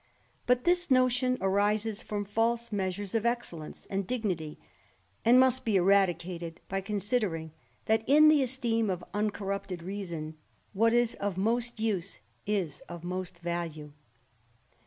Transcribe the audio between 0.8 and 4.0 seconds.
notion arises from false measures of excellence